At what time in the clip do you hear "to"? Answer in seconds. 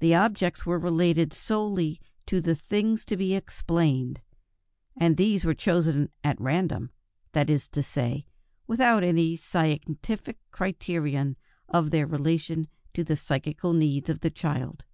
2.26-2.42, 3.06-3.16, 7.68-7.82, 12.92-13.02